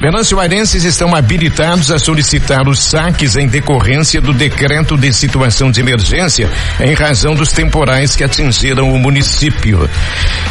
Venançoarenses 0.00 0.84
estão 0.84 1.12
habilitados 1.12 1.90
a 1.90 1.98
solicitar 1.98 2.68
os 2.68 2.78
saques 2.78 3.34
em 3.34 3.48
decorrência 3.48 4.20
do 4.20 4.32
decreto 4.32 4.96
de 4.96 5.12
situação 5.12 5.72
de 5.72 5.80
emergência 5.80 6.48
em 6.78 6.94
razão 6.94 7.34
dos 7.34 7.50
temporais 7.50 8.14
que 8.14 8.22
atingiram 8.22 8.92
o 8.94 8.96
município. 8.96 9.90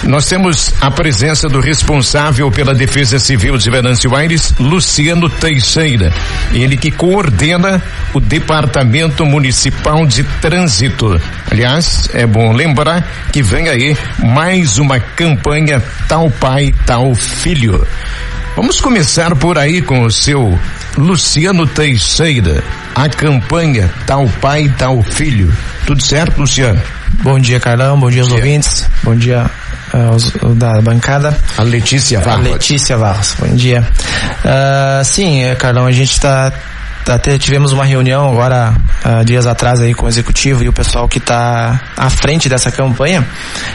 Nós 0.04 0.26
temos 0.26 0.74
a 0.82 0.92
presença 0.92 1.48
do 1.48 1.62
responsável 1.62 2.52
pela 2.52 2.76
Defesa 2.76 3.20
Civil 3.20 3.56
de 3.58 3.72
Venâncio 3.72 4.14
Aires, 4.14 4.54
Luciano 4.60 5.30
Teixeira. 5.30 6.12
Ele 6.52 6.76
que 6.76 6.92
coordena 6.92 7.82
o 8.14 8.20
Departamento 8.20 9.26
Municipal 9.26 10.06
de 10.06 10.26
Trânsito. 10.42 11.22
Aliás, 11.50 12.10
é 12.14 12.26
bom 12.26 12.52
lembrar 12.52 13.30
que 13.32 13.42
vem 13.42 13.70
aí 13.70 13.96
mais 14.20 14.78
uma 14.78 15.00
campanha 15.00 15.82
Tal 16.06 16.30
Pai, 16.30 16.76
Tal 16.86 17.16
Filho. 17.16 17.88
Vamos 18.58 18.82
começar 18.82 19.36
por 19.36 19.56
aí 19.56 19.84
com 19.84 20.02
o 20.02 20.10
seu 20.10 20.60
Luciano 20.98 21.68
Teixeira. 21.68 22.64
A 22.96 23.08
campanha 23.08 23.88
Tal 24.08 24.28
Pai, 24.42 24.68
Tal 24.76 25.04
Filho. 25.04 25.56
Tudo 25.86 26.02
certo, 26.02 26.40
Luciano? 26.40 26.82
Bom 27.22 27.40
dia, 27.40 27.60
Carlão. 27.60 28.00
Bom 28.00 28.10
dia 28.10 28.24
aos 28.24 28.32
ouvintes. 28.32 28.90
Bom 29.04 29.16
dia 29.16 29.46
uh, 29.94 29.98
aos, 30.12 30.34
da 30.56 30.82
bancada. 30.82 31.38
A 31.56 31.62
Letícia 31.62 32.20
Varros. 32.20 32.48
A 32.48 32.50
Letícia 32.54 32.98
Varros. 32.98 33.36
Bom 33.40 33.56
dia. 33.56 33.88
Uh, 34.44 35.06
sim, 35.06 35.44
Carlão, 35.60 35.86
a 35.86 35.92
gente 35.92 36.14
está 36.14 36.52
até 37.10 37.38
tivemos 37.38 37.72
uma 37.72 37.86
reunião 37.86 38.30
agora 38.30 38.74
uh, 39.06 39.26
dias 39.26 39.46
atrás 39.46 39.80
aí 39.80 39.94
com 39.94 40.06
o 40.06 40.10
executivo 40.10 40.64
e 40.64 40.70
o 40.70 40.74
pessoal 40.74 41.08
que 41.08 41.18
está 41.18 41.80
à 41.96 42.10
frente 42.10 42.50
dessa 42.50 42.72
campanha. 42.72 43.28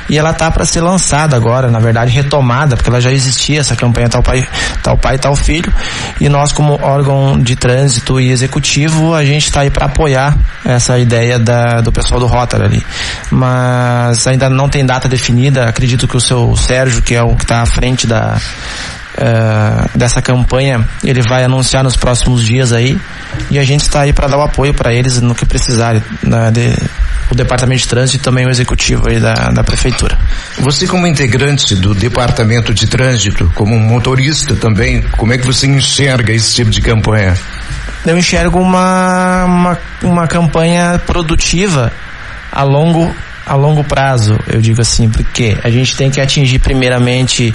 E 0.09 0.19
ela 0.19 0.33
tá 0.33 0.51
para 0.51 0.65
ser 0.65 0.81
lançada 0.81 1.37
agora, 1.37 1.71
na 1.71 1.79
verdade 1.79 2.11
retomada, 2.11 2.77
porque 2.77 2.91
ela 2.91 3.01
já 3.01 3.11
existia 3.11 3.61
essa 3.61 3.75
campanha 3.77 4.09
tal 4.09 4.23
pai, 4.23 4.47
tal 4.83 4.97
pai, 4.97 5.19
tal 5.19 5.35
filho. 5.35 5.73
E 6.21 6.29
nós 6.29 6.53
como 6.53 6.79
órgão 6.83 7.41
de 7.41 7.57
trânsito 7.57 8.21
e 8.21 8.31
executivo 8.31 9.15
a 9.15 9.25
gente 9.25 9.47
está 9.47 9.61
aí 9.61 9.71
para 9.71 9.87
apoiar 9.87 10.37
essa 10.65 10.99
ideia 10.99 11.39
da, 11.39 11.81
do 11.81 11.93
pessoal 11.93 12.21
do 12.21 12.27
Rotary 12.27 12.65
ali, 12.65 12.87
mas 13.31 14.27
ainda 14.27 14.49
não 14.49 14.69
tem 14.69 14.85
data 14.85 15.09
definida. 15.09 15.65
Acredito 15.65 16.07
que 16.07 16.17
o 16.17 16.21
seu 16.21 16.57
Sérgio, 16.57 17.03
que 17.03 17.15
é 17.15 17.23
o 17.23 17.35
que 17.35 17.45
está 17.45 17.63
à 17.63 17.67
frente 17.67 18.07
da 18.07 18.37
uh, 19.19 19.99
dessa 19.99 20.21
campanha, 20.23 20.87
ele 21.03 21.23
vai 21.23 21.45
anunciar 21.45 21.83
nos 21.83 21.97
próximos 21.97 22.45
dias 22.45 22.73
aí 22.73 22.99
e 23.51 23.59
a 23.59 23.65
gente 23.65 23.83
está 23.83 24.01
aí 24.03 24.13
para 24.13 24.29
dar 24.29 24.39
o 24.39 24.43
apoio 24.43 24.75
para 24.75 24.93
eles 24.93 25.21
no 25.21 25.35
que 25.35 25.45
precisarem, 25.45 26.03
né, 26.23 26.51
de, 26.51 26.75
o 27.31 27.35
departamento 27.35 27.83
de 27.83 27.89
trânsito 27.89 28.19
e 28.19 28.21
também 28.21 28.47
o 28.47 28.51
executivo 28.51 29.09
aí 29.09 29.19
da, 29.19 29.35
da 29.35 29.65
prefeitura. 29.65 30.19
Você 30.59 30.87
como 30.87 31.07
integrante 31.07 31.75
do 31.75 31.95
departamento 31.95 32.75
de 32.75 32.87
trânsito, 32.87 33.51
como 33.55 33.79
motorista 33.79 34.55
também, 34.55 35.03
como 35.17 35.33
é 35.33 35.39
que 35.39 35.47
você 35.47 35.67
enxerga 35.67 36.33
esse 36.33 36.55
tipo 36.55 36.71
de 36.71 36.81
campanha? 36.81 37.35
Eu 38.05 38.19
enxergo 38.19 38.61
uma, 38.61 39.45
uma, 39.45 39.79
uma 40.03 40.27
campanha 40.27 41.01
produtiva 41.07 41.93
a 42.51 42.63
longo 42.63 43.15
a 43.47 43.55
longo 43.55 43.83
prazo, 43.85 44.39
eu 44.47 44.61
digo 44.61 44.81
assim, 44.81 45.09
porque 45.09 45.57
a 45.63 45.71
gente 45.71 45.97
tem 45.97 46.11
que 46.11 46.21
atingir 46.21 46.59
primeiramente, 46.59 47.55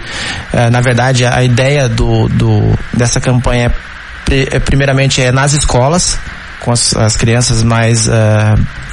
uh, 0.54 0.70
na 0.72 0.82
verdade, 0.82 1.26
a 1.26 1.44
ideia 1.44 1.88
do, 1.88 2.28
do 2.30 2.78
dessa 2.94 3.20
campanha 3.20 3.72
é, 4.30 4.60
primeiramente 4.60 5.22
é 5.22 5.32
nas 5.32 5.54
escolas, 5.54 6.20
com 6.60 6.72
as, 6.72 6.96
as 6.96 7.16
crianças 7.16 7.64
mais, 7.64 8.08
uh, 8.08 8.12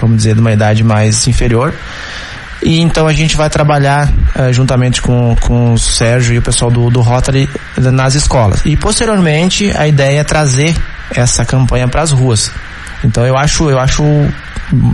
vamos 0.00 0.18
dizer, 0.18 0.34
de 0.34 0.40
uma 0.40 0.52
idade 0.52 0.84
mais 0.84 1.26
inferior. 1.26 1.74
E 2.62 2.80
então 2.80 3.06
a 3.06 3.12
gente 3.12 3.36
vai 3.36 3.50
trabalhar 3.50 4.10
uh, 4.36 4.52
juntamente 4.52 5.02
com, 5.02 5.36
com 5.40 5.74
o 5.74 5.78
Sérgio 5.78 6.34
e 6.34 6.38
o 6.38 6.42
pessoal 6.42 6.70
do, 6.70 6.88
do 6.88 7.00
Rotary 7.00 7.48
nas 7.76 8.14
escolas. 8.14 8.62
E 8.64 8.76
posteriormente 8.76 9.70
a 9.76 9.86
ideia 9.86 10.20
é 10.20 10.24
trazer 10.24 10.74
essa 11.10 11.44
campanha 11.44 11.88
para 11.88 12.02
as 12.02 12.10
ruas. 12.10 12.50
Então 13.04 13.26
eu 13.26 13.36
acho, 13.36 13.68
eu 13.68 13.78
acho 13.78 14.02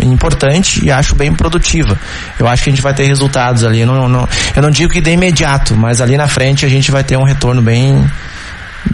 importante 0.02 0.84
e 0.84 0.90
acho 0.90 1.14
bem 1.14 1.32
produtiva. 1.32 1.98
Eu 2.38 2.48
acho 2.48 2.64
que 2.64 2.70
a 2.70 2.72
gente 2.72 2.82
vai 2.82 2.94
ter 2.94 3.04
resultados 3.04 3.64
ali. 3.64 3.80
Eu 3.80 3.86
não, 3.86 4.08
não, 4.08 4.28
eu 4.54 4.62
não 4.62 4.70
digo 4.70 4.92
que 4.92 5.00
de 5.00 5.10
imediato, 5.10 5.76
mas 5.76 6.00
ali 6.00 6.16
na 6.16 6.28
frente 6.28 6.64
a 6.64 6.68
gente 6.68 6.90
vai 6.90 7.04
ter 7.04 7.16
um 7.16 7.24
retorno 7.24 7.62
bem, 7.62 8.10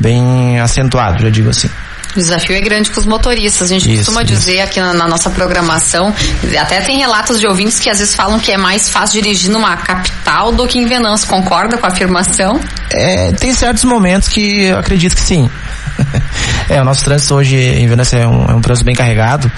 bem 0.00 0.59
acentuado, 0.60 1.22
já 1.22 1.31
digo 1.31 1.50
assim. 1.50 1.70
O 2.16 2.19
desafio 2.19 2.56
é 2.56 2.60
grande 2.60 2.91
para 2.91 3.00
os 3.00 3.06
motoristas. 3.06 3.70
A 3.70 3.75
gente 3.75 3.91
isso, 3.91 3.98
costuma 3.98 4.22
isso. 4.22 4.32
dizer 4.32 4.60
aqui 4.60 4.81
na, 4.81 4.94
na, 4.94 5.06
nossa 5.06 5.28
programação, 5.28 6.15
até 6.59 6.81
tem 6.81 6.98
relatos 6.98 7.38
de 7.38 7.47
ouvintes 7.47 7.78
que 7.78 7.91
às 7.91 7.98
vezes 7.98 8.15
falam 8.15 8.41
que 8.41 8.50
é 8.50 8.56
mais 8.56 8.88
fácil 8.88 9.20
dirigir 9.20 9.50
numa 9.50 9.76
capital 9.76 10.50
do 10.50 10.66
que 10.66 10.78
em 10.78 10.86
Venâncio. 10.86 11.28
Concorda 11.28 11.76
com 11.76 11.84
a 11.84 11.91
afirmação? 11.91 12.59
É, 12.91 13.32
tem 13.32 13.53
certos 13.53 13.84
momentos 13.84 14.28
que 14.28 14.65
eu 14.65 14.78
acredito 14.78 15.15
que 15.15 15.20
sim. 15.20 15.50
é, 16.69 16.81
o 16.81 16.84
nosso 16.84 17.04
trânsito 17.04 17.34
hoje 17.34 17.56
em 17.56 17.87
Venâncio 17.87 18.19
é 18.19 18.27
um, 18.27 18.44
é 18.47 18.54
um 18.54 18.60
trânsito 18.60 18.84
bem 18.84 18.94
carregado, 18.94 19.50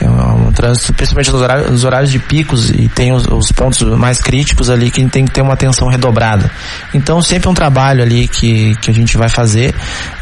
é 0.00 0.08
um, 0.08 0.48
um 0.48 0.52
trânsito, 0.52 0.92
principalmente 0.94 1.30
nos 1.30 1.42
horários, 1.42 1.70
nos 1.70 1.84
horários, 1.84 2.10
de 2.10 2.18
picos 2.18 2.70
e 2.70 2.88
tem 2.88 3.12
os, 3.12 3.26
os, 3.26 3.52
pontos 3.52 3.82
mais 3.98 4.20
críticos 4.20 4.70
ali 4.70 4.90
que 4.90 5.04
tem 5.06 5.24
que 5.24 5.32
ter 5.32 5.42
uma 5.42 5.54
atenção 5.54 5.88
redobrada. 5.88 6.50
Então 6.92 7.20
sempre 7.22 7.48
um 7.48 7.54
trabalho 7.54 8.02
ali 8.02 8.28
que, 8.28 8.74
que 8.76 8.90
a 8.90 8.94
gente 8.94 9.16
vai 9.16 9.28
fazer 9.28 9.74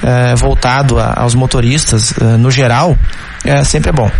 é, 0.02 0.34
voltado 0.34 0.98
a, 0.98 1.14
aos 1.16 1.34
motoristas 1.34 2.12
é, 2.20 2.36
no 2.36 2.50
geral, 2.50 2.96
é, 3.44 3.62
sempre 3.64 3.90
é 3.90 3.92
bom. 3.92 4.10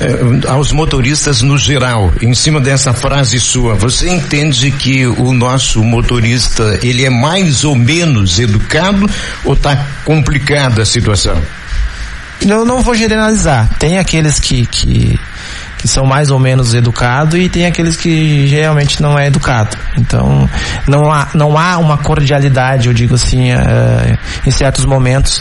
É, 0.00 0.50
aos 0.50 0.72
motoristas 0.72 1.42
no 1.42 1.56
geral, 1.58 2.12
em 2.20 2.34
cima 2.34 2.60
dessa 2.60 2.92
frase 2.92 3.38
sua, 3.40 3.74
você 3.74 4.08
entende 4.08 4.70
que 4.70 5.06
o 5.06 5.32
nosso 5.32 5.82
motorista 5.82 6.78
ele 6.82 7.04
é 7.04 7.10
mais 7.10 7.64
ou 7.64 7.74
menos 7.74 8.38
educado 8.38 9.08
ou 9.44 9.54
está 9.54 9.76
complicada 10.04 10.82
a 10.82 10.86
situação? 10.86 11.40
Eu 12.46 12.64
não 12.64 12.82
vou 12.82 12.94
generalizar. 12.94 13.68
Tem 13.78 13.98
aqueles 13.98 14.38
que, 14.38 14.64
que 14.66 15.18
que 15.78 15.86
são 15.86 16.04
mais 16.04 16.30
ou 16.30 16.38
menos 16.38 16.74
educados 16.74 17.38
e 17.38 17.48
tem 17.48 17.64
aqueles 17.64 17.96
que 17.96 18.46
realmente 18.46 19.00
não 19.00 19.16
é 19.16 19.28
educado. 19.28 19.76
Então, 19.96 20.50
não 20.86 21.10
há, 21.10 21.28
não 21.34 21.56
há 21.56 21.78
uma 21.78 21.96
cordialidade, 21.96 22.88
eu 22.88 22.92
digo 22.92 23.14
assim, 23.14 23.52
uh, 23.52 24.18
em 24.44 24.50
certos 24.50 24.84
momentos 24.84 25.40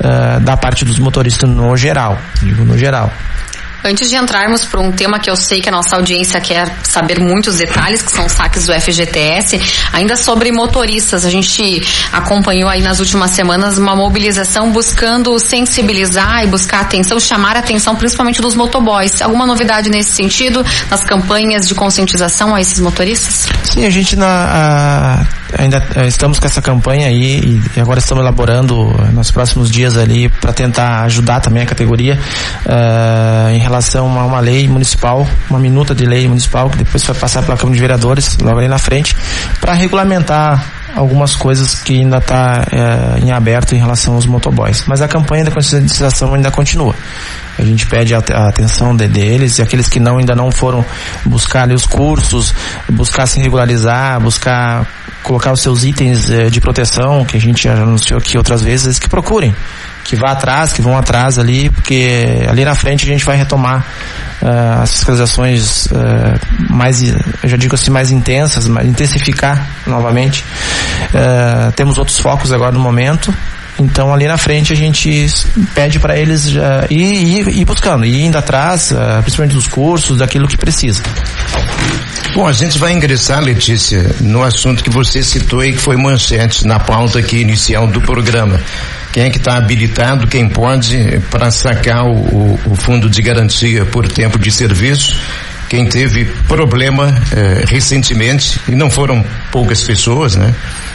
uh, 0.00 0.40
da 0.40 0.56
parte 0.56 0.84
dos 0.84 0.98
motoristas 0.98 1.50
no 1.50 1.76
geral, 1.76 2.16
digo 2.40 2.64
no 2.64 2.78
geral. 2.78 3.12
Antes 3.84 4.08
de 4.08 4.16
entrarmos 4.16 4.64
para 4.64 4.80
um 4.80 4.92
tema 4.92 5.18
que 5.18 5.28
eu 5.28 5.34
sei 5.34 5.60
que 5.60 5.68
a 5.68 5.72
nossa 5.72 5.96
audiência 5.96 6.40
quer 6.40 6.72
saber 6.84 7.18
muitos 7.18 7.56
detalhes, 7.56 8.00
que 8.00 8.12
são 8.12 8.28
saques 8.28 8.64
do 8.64 8.72
FGTS, 8.72 9.60
ainda 9.92 10.16
sobre 10.16 10.52
motoristas, 10.52 11.24
a 11.24 11.30
gente 11.30 11.82
acompanhou 12.12 12.70
aí 12.70 12.80
nas 12.80 13.00
últimas 13.00 13.32
semanas 13.32 13.78
uma 13.78 13.96
mobilização 13.96 14.70
buscando 14.70 15.36
sensibilizar 15.40 16.44
e 16.44 16.46
buscar 16.46 16.80
atenção, 16.82 17.18
chamar 17.18 17.56
a 17.56 17.58
atenção 17.58 17.96
principalmente 17.96 18.40
dos 18.40 18.54
motoboys. 18.54 19.20
Alguma 19.20 19.46
novidade 19.46 19.90
nesse 19.90 20.12
sentido, 20.12 20.64
nas 20.88 21.02
campanhas 21.02 21.66
de 21.66 21.74
conscientização 21.74 22.54
a 22.54 22.60
esses 22.60 22.78
motoristas? 22.78 23.48
Sim, 23.64 23.84
a 23.84 23.90
gente 23.90 24.14
na, 24.14 24.26
a, 24.26 25.26
ainda 25.58 25.82
eh, 25.96 26.06
estamos 26.06 26.38
com 26.38 26.46
essa 26.46 26.62
campanha 26.62 27.08
aí 27.08 27.60
e 27.76 27.80
agora 27.80 27.98
estamos 27.98 28.22
elaborando 28.22 28.88
nos 29.12 29.30
próximos 29.30 29.70
dias 29.70 29.96
ali 29.96 30.28
para 30.28 30.52
tentar 30.52 31.02
ajudar 31.02 31.40
também 31.40 31.62
a 31.62 31.66
categoria 31.66 32.18
uh, 32.66 33.50
em 33.50 33.58
relação 33.58 33.82
relação 33.82 34.18
a 34.18 34.24
uma 34.26 34.40
lei 34.40 34.68
municipal, 34.68 35.26
uma 35.50 35.58
minuta 35.58 35.94
de 35.94 36.04
lei 36.04 36.28
municipal, 36.28 36.70
que 36.70 36.78
depois 36.78 37.02
vai 37.04 37.16
passar 37.16 37.42
pela 37.42 37.56
Câmara 37.56 37.74
de 37.74 37.80
Vereadores, 37.80 38.38
logo 38.38 38.58
ali 38.58 38.68
na 38.68 38.78
frente, 38.78 39.16
para 39.60 39.72
regulamentar 39.74 40.81
algumas 40.94 41.34
coisas 41.34 41.80
que 41.80 41.94
ainda 41.94 42.18
está 42.18 42.64
é, 42.70 43.20
em 43.20 43.32
aberto 43.32 43.74
em 43.74 43.78
relação 43.78 44.14
aos 44.14 44.26
motoboys. 44.26 44.84
Mas 44.86 45.00
a 45.00 45.08
campanha 45.08 45.44
da 45.44 45.50
conscientização 45.50 46.34
ainda 46.34 46.50
continua. 46.50 46.94
A 47.58 47.62
gente 47.62 47.86
pede 47.86 48.14
a, 48.14 48.18
a 48.18 48.48
atenção 48.48 48.96
de, 48.96 49.06
deles 49.08 49.58
e 49.58 49.62
aqueles 49.62 49.88
que 49.88 50.00
não 50.00 50.18
ainda 50.18 50.34
não 50.34 50.50
foram 50.50 50.84
buscar 51.24 51.62
ali, 51.62 51.74
os 51.74 51.86
cursos, 51.86 52.54
buscar 52.88 53.26
se 53.26 53.40
regularizar, 53.40 54.20
buscar 54.20 54.86
colocar 55.22 55.52
os 55.52 55.60
seus 55.60 55.84
itens 55.84 56.28
eh, 56.30 56.50
de 56.50 56.60
proteção, 56.60 57.24
que 57.24 57.36
a 57.36 57.40
gente 57.40 57.64
já 57.64 57.74
anunciou 57.74 58.18
aqui 58.18 58.36
outras 58.36 58.60
vezes, 58.60 58.98
que 58.98 59.08
procurem 59.08 59.54
que 60.04 60.16
vá 60.16 60.32
atrás, 60.32 60.72
que 60.72 60.82
vão 60.82 60.96
atrás 60.96 61.38
ali, 61.38 61.70
porque 61.70 62.44
ali 62.48 62.64
na 62.64 62.74
frente 62.74 63.04
a 63.04 63.08
gente 63.08 63.24
vai 63.24 63.36
retomar 63.36 63.86
uh, 64.42 64.82
as 64.82 64.92
fiscalizações 64.94 65.86
uh, 65.86 66.72
mais, 66.72 67.02
eu 67.02 67.48
já 67.48 67.56
digo 67.56 67.74
assim, 67.74 67.90
mais 67.90 68.10
intensas, 68.10 68.66
mais, 68.68 68.86
intensificar 68.86 69.66
novamente. 69.86 70.44
Uh, 71.08 71.72
temos 71.72 71.98
outros 71.98 72.18
focos 72.18 72.52
agora 72.52 72.72
no 72.72 72.80
momento. 72.80 73.34
Então 73.78 74.12
ali 74.12 74.26
na 74.26 74.36
frente 74.36 74.72
a 74.72 74.76
gente 74.76 75.26
pede 75.74 75.98
para 75.98 76.16
eles 76.16 76.50
já 76.50 76.86
ir, 76.90 76.98
ir, 76.98 77.48
ir, 77.48 77.64
buscando, 77.64 78.04
ir 78.04 78.26
indo 78.26 78.36
atrás, 78.36 78.92
principalmente 79.22 79.54
dos 79.54 79.66
cursos, 79.66 80.18
daquilo 80.18 80.46
que 80.46 80.58
precisa. 80.58 81.02
Bom, 82.34 82.46
a 82.46 82.52
gente 82.52 82.78
vai 82.78 82.92
ingressar, 82.92 83.42
Letícia, 83.42 84.14
no 84.20 84.42
assunto 84.42 84.84
que 84.84 84.90
você 84.90 85.22
citou 85.22 85.64
e 85.64 85.72
que 85.72 85.78
foi 85.78 85.96
manchete 85.96 86.66
na 86.66 86.78
pauta 86.78 87.18
aqui 87.18 87.38
inicial 87.38 87.86
do 87.86 88.00
programa 88.02 88.60
quem 89.12 89.24
é 89.24 89.30
que 89.30 89.36
está 89.36 89.58
habilitado, 89.58 90.26
quem 90.26 90.48
pode 90.48 91.20
para 91.30 91.50
sacar 91.50 92.06
o, 92.06 92.14
o, 92.14 92.60
o, 92.70 92.74
fundo 92.74 93.10
de 93.10 93.20
garantia 93.20 93.84
por 93.84 94.08
tempo 94.08 94.38
de 94.38 94.50
serviço. 94.50 95.20
Quem 95.68 95.86
teve 95.86 96.24
problema 96.48 97.14
eh, 97.32 97.64
recentemente, 97.66 98.60
e 98.68 98.72
não 98.74 98.90
foram 98.90 99.24
poucas 99.50 99.82
pessoas, 99.82 100.36
né? 100.36 100.54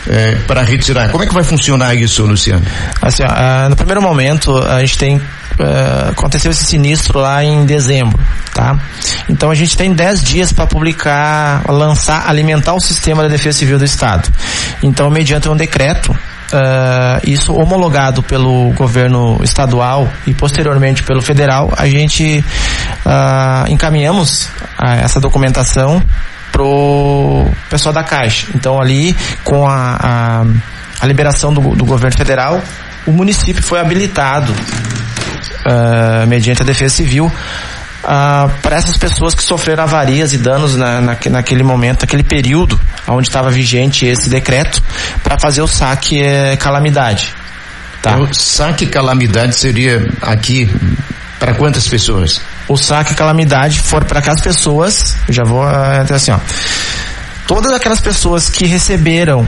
Eh, 0.09 0.37
para 0.47 0.61
retirar. 0.63 1.09
Como 1.09 1.23
é 1.23 1.27
que 1.27 1.33
vai 1.33 1.43
funcionar 1.43 1.95
isso, 1.95 2.25
Luciano? 2.25 2.65
Assim, 3.01 3.23
uh, 3.23 3.69
no 3.69 3.75
primeiro 3.75 4.01
momento, 4.01 4.57
a 4.57 4.79
gente 4.81 4.97
tem 4.97 5.21
Uh, 5.59 6.11
aconteceu 6.11 6.51
esse 6.51 6.63
sinistro 6.65 7.17
lá 7.19 7.43
em 7.43 7.65
dezembro, 7.65 8.19
tá? 8.53 8.79
Então 9.27 9.49
a 9.49 9.55
gente 9.55 9.75
tem 9.75 9.91
10 9.91 10.21
dias 10.21 10.53
para 10.53 10.67
publicar, 10.67 11.63
lançar, 11.67 12.29
alimentar 12.29 12.75
o 12.75 12.79
sistema 12.79 13.23
da 13.23 13.27
Defesa 13.27 13.57
Civil 13.57 13.79
do 13.79 13.83
Estado. 13.83 14.31
Então, 14.83 15.09
mediante 15.09 15.49
um 15.49 15.55
decreto, 15.55 16.15
Uh, 16.47 17.19
isso 17.29 17.53
homologado 17.53 18.23
pelo 18.23 18.71
governo 18.71 19.37
estadual 19.43 20.07
e 20.25 20.33
posteriormente 20.33 21.03
pelo 21.03 21.21
federal, 21.21 21.73
a 21.75 21.85
gente 21.89 22.41
uh, 23.05 23.69
encaminhamos 23.69 24.47
essa 25.03 25.19
documentação 25.19 26.01
pro 26.51 27.45
pessoal 27.69 27.93
da 27.93 28.03
Caixa. 28.03 28.47
Então 28.55 28.79
ali, 28.79 29.15
com 29.43 29.67
a, 29.67 29.97
a, 29.99 30.45
a 31.01 31.05
liberação 31.05 31.53
do, 31.53 31.75
do, 31.75 31.85
governo 31.85 32.17
federal, 32.17 32.61
o 33.05 33.11
município 33.11 33.63
foi 33.63 33.79
habilitado, 33.79 34.51
uh, 34.51 36.27
mediante 36.27 36.61
a 36.61 36.65
Defesa 36.65 36.95
Civil, 36.95 37.31
ah, 38.09 38.49
para 38.61 38.77
essas 38.77 38.97
pessoas 38.97 39.35
que 39.35 39.43
sofreram 39.43 39.83
avarias 39.83 40.31
e 40.31 40.37
danos 40.37 40.75
na, 40.75 41.01
na, 41.01 41.17
naquele 41.29 41.61
momento, 41.61 42.01
naquele 42.01 42.23
período 42.23 42.79
onde 43.05 43.27
estava 43.27 43.49
vigente 43.49 44.05
esse 44.05 44.29
decreto, 44.29 44.81
para 45.21 45.37
fazer 45.37 45.61
o 45.61 45.67
saque 45.67 46.21
é, 46.21 46.55
calamidade. 46.55 47.33
Tá? 48.01 48.17
O 48.17 48.33
saque 48.33 48.85
calamidade 48.85 49.55
seria 49.55 50.07
aqui 50.21 50.69
para 51.37 51.53
quantas 51.55 51.87
pessoas? 51.87 52.39
O 52.67 52.75
saque 52.75 53.15
calamidade 53.15 53.79
for 53.79 54.03
para 54.03 54.19
aquelas 54.19 54.41
pessoas, 54.41 55.15
já 55.29 55.43
vou 55.43 55.63
até 55.63 56.15
assim, 56.15 56.31
ó. 56.31 56.39
Todas 57.47 57.71
aquelas 57.71 58.01
pessoas 58.01 58.49
que 58.49 58.65
receberam 58.65 59.47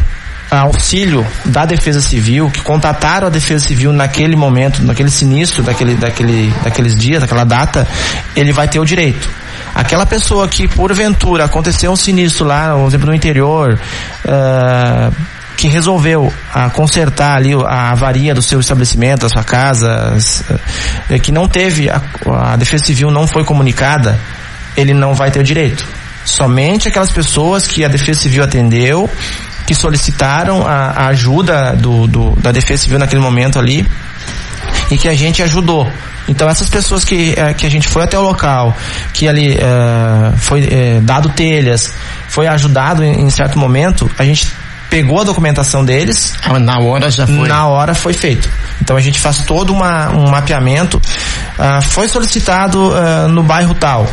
auxílio 0.57 1.25
da 1.45 1.66
Defesa 1.66 2.01
Civil, 2.01 2.50
que 2.50 2.62
contataram 2.62 3.27
a 3.27 3.30
Defesa 3.30 3.68
Civil 3.68 3.94
naquele 3.94 4.36
momento, 4.36 4.81
naquele 4.83 5.12
sinistro, 5.12 5.62
daquele, 5.62 5.95
daquele, 5.95 6.51
daqueles 6.63 6.95
dias, 6.95 7.21
daquela 7.21 7.44
data, 7.44 7.88
ele 8.36 8.51
vai 8.51 8.68
ter 8.68 8.80
o 8.80 8.86
direito. 8.86 9.30
Aquela 9.75 10.06
pessoa 10.06 10.48
que, 10.48 10.68
porventura, 10.68 11.45
aconteceu 11.45 11.92
um 11.92 11.95
sinistro 11.95 12.45
lá, 12.45 12.74
por 12.74 12.88
exemplo, 12.88 13.07
no 13.07 13.13
interior, 13.13 13.80
uh, 14.25 15.15
que 15.60 15.68
resolveu 15.68 16.24
uh, 16.24 16.70
consertar 16.72 17.36
ali 17.36 17.54
a 17.54 17.92
avaria 17.92 18.34
do 18.34 18.42
seu 18.42 18.62
estabelecimento, 18.62 19.24
da 19.24 19.30
sua 19.30 19.44
casa, 19.44 20.18
uh, 21.10 21.20
que 21.20 21.34
não 21.34 21.50
teve, 21.50 21.90
a, 21.90 22.02
a 22.54 22.56
Defesa 22.56 22.86
Civil 22.86 23.12
não 23.12 23.28
foi 23.28 23.44
comunicada, 23.44 24.18
ele 24.78 24.94
não 24.94 25.14
vai 25.14 25.32
ter 25.32 25.42
o 25.42 25.44
direito. 25.44 25.86
Somente 26.24 26.88
aquelas 26.88 27.12
pessoas 27.12 27.68
que 27.68 27.84
a 27.84 27.90
Defesa 27.90 28.22
Civil 28.22 28.42
atendeu, 28.42 29.10
que 29.68 29.76
solicitaram 29.76 30.66
a, 30.66 30.92
a 30.92 31.08
ajuda 31.08 31.76
do, 31.76 32.08
do, 32.08 32.32
da 32.38 32.54
Defesa 32.54 32.84
Civil 32.84 32.98
naquele 32.98 33.22
momento 33.22 33.60
ali 33.60 33.86
e 34.90 34.98
que 34.98 35.10
a 35.10 35.14
gente 35.14 35.44
ajudou. 35.44 35.92
Então 36.30 36.48
essas 36.48 36.70
pessoas 36.70 37.04
que, 37.04 37.34
eh, 37.36 37.54
que 37.54 37.66
a 37.66 37.70
gente 37.70 37.88
foi 37.88 38.04
até 38.04 38.18
o 38.18 38.22
local, 38.22 38.74
que 39.14 39.28
ali 39.28 39.56
uh, 39.56 40.38
foi 40.38 40.70
dado 41.02 41.30
telhas, 41.30 41.92
foi 42.30 42.48
ajudado 42.48 43.04
em, 43.04 43.24
em, 43.24 43.30
certo 43.30 43.58
momento, 43.58 44.10
a 44.18 44.24
gente 44.24 44.48
pegou 44.89 45.21
a 45.21 45.24
documentação 45.24 45.86
deles. 45.86 46.33
Ah, 46.44 46.59
na 46.59 46.80
hora 46.80 47.09
já 47.12 47.27
foi. 47.27 47.47
Na 47.47 47.68
hora 47.68 47.94
foi 47.94 48.13
feito. 48.13 48.50
Então 48.81 48.97
a 48.97 49.01
gente 49.01 49.19
faz 49.19 49.39
todo 49.45 49.71
uma, 49.71 50.09
um 50.09 50.30
mapeamento. 50.30 50.97
Uh, 50.97 51.81
foi 51.81 52.07
solicitado 52.07 52.94
no 53.30 53.44
bairro 53.44 53.74
tal 53.74 54.07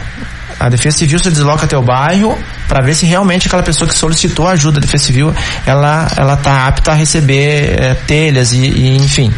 a 0.58 0.68
Defesa 0.68 0.98
Civil 0.98 1.18
se 1.18 1.30
desloca 1.30 1.66
até 1.66 1.76
o 1.76 1.82
bairro 1.82 2.38
para 2.66 2.82
ver 2.82 2.94
se 2.94 3.06
realmente 3.06 3.46
aquela 3.46 3.62
pessoa 3.62 3.88
que 3.88 3.94
solicitou 3.94 4.48
ajuda 4.48 4.80
da 4.80 4.86
Defesa 4.86 5.04
Civil 5.04 5.34
ela 5.66 6.08
ela 6.16 6.36
tá 6.36 6.66
apta 6.66 6.92
a 6.92 6.94
receber 6.94 7.78
é, 7.78 7.94
telhas 8.06 8.52
e, 8.52 8.58
e, 8.58 8.96
enfim. 8.96 9.32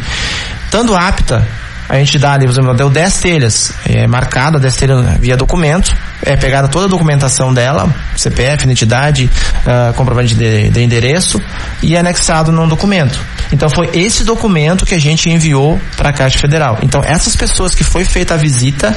Estando 0.65 0.95
apta, 0.95 1.45
a 1.89 1.97
gente 1.97 2.19
dá 2.19 2.33
ali, 2.33 2.45
por 2.45 2.51
exemplo, 2.51 2.73
deu 2.75 2.87
10 2.87 3.19
telhas, 3.19 3.73
é 3.83 4.05
marcada 4.05 4.59
10 4.59 4.77
telhas 4.77 5.17
via 5.19 5.35
documento, 5.35 5.95
é 6.23 6.35
pegada 6.37 6.67
toda 6.67 6.85
a 6.85 6.87
documentação 6.87 7.51
dela, 7.51 7.91
CPF, 8.15 8.63
identidade, 8.65 9.27
uh, 9.65 9.91
comprovante 9.95 10.35
de, 10.35 10.69
de 10.69 10.81
endereço 10.81 11.41
e 11.81 11.97
anexado 11.97 12.51
num 12.51 12.67
documento. 12.67 13.19
Então 13.51 13.67
foi 13.71 13.89
esse 13.93 14.23
documento 14.23 14.85
que 14.85 14.93
a 14.93 14.99
gente 14.99 15.31
enviou 15.31 15.81
para 15.97 16.09
a 16.09 16.13
Caixa 16.13 16.37
Federal. 16.37 16.77
Então 16.83 17.03
essas 17.03 17.35
pessoas 17.35 17.73
que 17.73 17.83
foi 17.83 18.05
feita 18.05 18.35
a 18.35 18.37
visita 18.37 18.95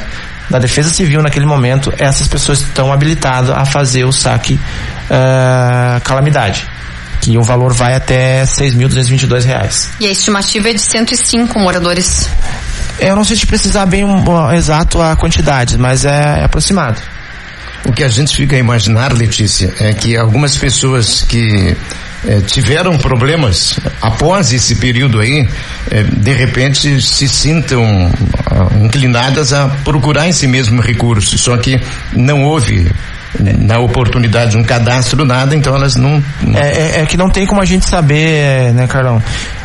da 0.50 0.58
Defesa 0.58 0.90
Civil 0.90 1.22
naquele 1.22 1.46
momento, 1.46 1.90
essas 1.98 2.28
pessoas 2.28 2.60
estão 2.60 2.92
habilitadas 2.92 3.48
a 3.48 3.64
fazer 3.64 4.04
o 4.04 4.12
saque 4.12 4.54
uh, 4.54 6.00
calamidade 6.04 6.66
que 7.22 7.38
o 7.38 7.42
valor 7.42 7.72
vai 7.72 7.94
até 7.94 8.42
6.222 8.42 9.44
reais. 9.44 9.90
E 10.00 10.06
a 10.06 10.10
estimativa 10.10 10.68
é 10.68 10.72
de 10.74 10.80
105 10.80 11.56
moradores. 11.56 12.28
Eu 12.98 13.16
não 13.16 13.24
sei 13.24 13.36
se 13.36 13.46
precisar 13.46 13.86
bem 13.86 14.04
um, 14.04 14.52
exato 14.52 15.00
a 15.00 15.16
quantidade, 15.16 15.76
mas 15.78 16.04
é, 16.04 16.40
é 16.40 16.44
aproximado. 16.44 17.00
O 17.84 17.92
que 17.92 18.04
a 18.04 18.08
gente 18.08 18.36
fica 18.36 18.54
a 18.54 18.58
imaginar, 18.58 19.12
Letícia, 19.12 19.74
é 19.80 19.92
que 19.92 20.16
algumas 20.16 20.56
pessoas 20.56 21.22
que 21.22 21.76
eh, 22.24 22.40
tiveram 22.46 22.96
problemas 22.96 23.80
após 24.00 24.52
esse 24.52 24.76
período 24.76 25.18
aí, 25.18 25.48
eh, 25.90 26.04
de 26.04 26.32
repente 26.32 27.00
se 27.02 27.28
sintam 27.28 27.82
uh, 27.82 28.84
inclinadas 28.84 29.52
a 29.52 29.68
procurar 29.82 30.28
esse 30.28 30.46
mesmo 30.46 30.80
recurso, 30.80 31.36
só 31.36 31.56
que 31.56 31.80
não 32.12 32.44
houve 32.44 32.88
na 33.40 33.80
oportunidade 33.80 34.56
um 34.56 34.62
cadastro 34.62 35.24
nada, 35.24 35.56
então 35.56 35.74
elas 35.74 35.96
não. 35.96 36.22
não... 36.42 36.60
É, 36.60 36.68
é, 36.68 37.00
é, 37.00 37.06
que 37.06 37.16
não 37.16 37.28
tem 37.28 37.44
como 37.44 37.60
a 37.60 37.64
gente 37.64 37.86
saber, 37.86 38.72
né, 38.72 38.86
Carlão? 38.86 39.20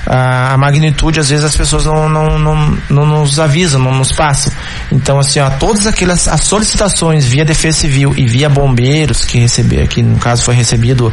A, 0.10 0.58
magnitude, 0.58 1.20
às 1.20 1.30
vezes 1.30 1.46
as 1.46 1.56
pessoas 1.56 1.86
não, 1.86 2.08
não, 2.08 2.40
não, 2.40 2.78
não 2.90 3.06
nos 3.06 3.40
avisam, 3.40 3.82
não 3.82 3.94
nos 3.94 4.12
passam. 4.12 4.52
Então, 4.92 5.20
assim, 5.20 5.40
ó, 5.40 5.50
todas 5.50 5.86
aquelas 5.86 6.28
as 6.28 6.42
solicitações 6.42 7.26
via 7.26 7.44
Defesa 7.44 7.80
Civil 7.80 8.14
e 8.18 8.26
via 8.26 8.50
bombeiros 8.50 9.26
que 9.26 9.38
receber, 9.40 9.88
que 9.88 10.02
no 10.02 10.18
caso 10.18 10.44
foi 10.44 10.56
recebido 10.56 11.12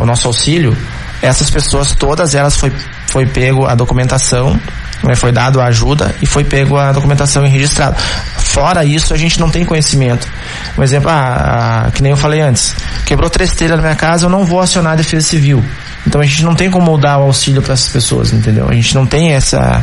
o 0.00 0.06
nosso 0.06 0.26
auxílio, 0.26 0.76
essas 1.22 1.50
pessoas, 1.50 1.94
todas 1.94 2.34
elas 2.34 2.56
foi, 2.56 2.72
foi 3.06 3.26
pego 3.26 3.66
a 3.66 3.74
documentação 3.74 4.58
né, 5.02 5.14
foi 5.14 5.32
dado 5.32 5.60
a 5.60 5.66
ajuda 5.66 6.14
e 6.20 6.26
foi 6.26 6.44
pego 6.44 6.76
a 6.76 6.92
documentação 6.92 7.46
e 7.46 7.48
registrado. 7.48 7.96
Fora 8.36 8.84
isso, 8.84 9.14
a 9.14 9.16
gente 9.16 9.40
não 9.40 9.50
tem 9.50 9.64
conhecimento. 9.64 10.28
Um 10.76 10.82
exemplo, 10.82 11.10
ah, 11.10 11.86
ah, 11.86 11.90
que 11.90 12.02
nem 12.02 12.10
eu 12.10 12.16
falei 12.16 12.40
antes, 12.40 12.74
quebrou 13.04 13.30
três 13.30 13.52
telhas 13.52 13.76
na 13.76 13.82
minha 13.82 13.94
casa, 13.94 14.26
eu 14.26 14.30
não 14.30 14.44
vou 14.44 14.60
acionar 14.60 14.92
a 14.92 14.96
defesa 14.96 15.26
civil. 15.26 15.64
Então 16.06 16.20
a 16.20 16.24
gente 16.24 16.42
não 16.44 16.54
tem 16.54 16.70
como 16.70 16.96
dar 16.98 17.18
o 17.18 17.22
auxílio 17.22 17.62
para 17.62 17.74
essas 17.74 17.88
pessoas, 17.88 18.32
entendeu? 18.32 18.68
A 18.68 18.74
gente 18.74 18.94
não 18.94 19.06
tem 19.06 19.32
essa, 19.32 19.80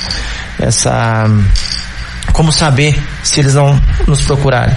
essa, 0.60 1.25
como 2.33 2.52
saber 2.52 3.02
se 3.24 3.40
eles 3.40 3.54
não 3.54 3.80
nos 4.07 4.21
procurarem. 4.21 4.76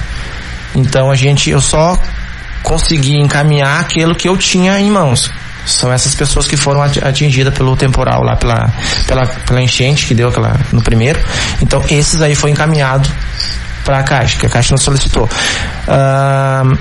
Então 0.75 1.11
a 1.11 1.15
gente, 1.15 1.51
eu 1.51 1.61
só 1.61 1.99
consegui 2.63 3.17
encaminhar 3.17 3.81
aquilo 3.81 4.15
que 4.15 4.29
eu 4.29 4.37
tinha 4.37 4.79
em 4.79 4.91
mãos. 4.91 5.31
São 5.67 5.93
essas 5.93 6.15
pessoas 6.15 6.47
que 6.47 6.57
foram 6.57 6.83
atingidas 6.83 7.53
pelo 7.55 7.77
temporal 7.77 8.23
lá, 8.23 8.35
pela, 8.37 8.73
pela, 9.07 9.27
pela 9.27 9.63
enchente 9.63 10.07
que 10.07 10.15
deu 10.15 10.29
aquela, 10.29 10.59
no 10.73 10.83
primeiro. 10.83 11.21
Então, 11.61 11.85
esses 11.91 12.21
aí 12.21 12.35
foi 12.35 12.51
encaminhado 12.51 13.09
para 13.85 13.99
a 13.99 14.03
Caixa, 14.03 14.39
que 14.39 14.47
a 14.47 14.49
Caixa 14.49 14.71
não 14.73 14.79
solicitou. 14.79 15.29
Uh, 15.87 16.79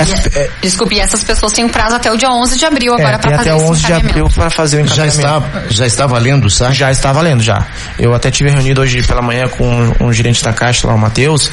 essa, 0.00 0.38
é, 0.38 0.50
Desculpe, 0.62 0.98
essas 0.98 1.22
pessoas 1.22 1.52
têm 1.52 1.64
um 1.64 1.68
prazo 1.68 1.96
até 1.96 2.10
o 2.10 2.16
dia 2.16 2.28
11 2.30 2.58
de 2.58 2.64
abril 2.64 2.94
agora 2.94 3.16
é, 3.16 3.18
para 3.18 3.36
fazer 3.36 3.50
até 3.50 3.64
11 3.64 3.86
de 3.86 3.92
abril 3.92 4.28
para 4.34 4.50
fazer 4.50 4.76
o 4.78 4.80
encaminhamento. 4.80 5.20
Já 5.20 5.38
está, 5.38 5.62
já 5.68 5.86
está 5.86 6.06
valendo, 6.06 6.50
sabe? 6.50 6.74
Já 6.74 6.90
está 6.90 7.12
valendo, 7.12 7.42
já. 7.42 7.66
Eu 7.98 8.14
até 8.14 8.30
tive 8.30 8.50
reunido 8.50 8.80
hoje 8.80 9.02
pela 9.02 9.22
manhã 9.22 9.48
com 9.48 9.66
um, 9.66 10.08
um 10.08 10.12
gerente 10.12 10.42
da 10.42 10.52
Caixa 10.52 10.86
lá, 10.86 10.94
o 10.94 10.98
Matheus, 10.98 11.50